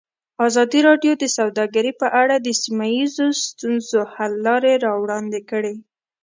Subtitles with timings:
[0.47, 5.75] ازادي راډیو د سوداګري په اړه د سیمه ییزو ستونزو حل لارې راوړاندې کړې.